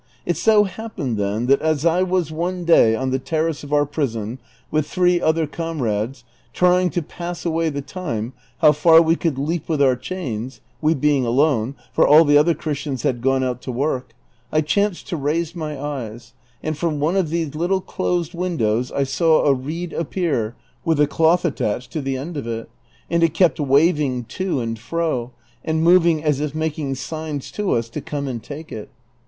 [0.25, 3.85] It so happened, then, that as I was one day on the terrace of our
[3.85, 4.39] prison
[4.71, 9.67] with three otlier comrades, trying, to pass &wa.y the time, how far we could leaj)
[9.69, 13.71] with our chains, we beino alone, for all the other Christians had gone out to
[13.71, 14.15] work,
[14.51, 16.33] I chanced to raise my eyes,
[16.63, 21.05] and from one of these little closed windows I saw a reed appear with a
[21.05, 22.67] cloth attached to the end of it,
[23.11, 25.29] and it kept wav ing to and fro,
[25.63, 28.89] and moving as if making signs to us to come and take it.